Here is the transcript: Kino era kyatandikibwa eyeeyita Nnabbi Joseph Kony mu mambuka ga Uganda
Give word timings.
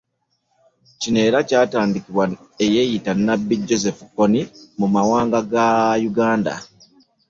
Kino 0.99 1.19
era 1.27 1.39
kyatandikibwa 1.47 2.25
eyeeyita 2.63 3.11
Nnabbi 3.15 3.55
Joseph 3.67 4.01
Kony 4.15 4.35
mu 4.79 4.87
mambuka 4.93 5.39
ga 5.51 5.67
Uganda 6.09 6.53